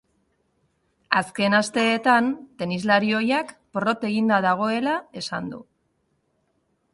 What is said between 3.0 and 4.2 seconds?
ohiak porrot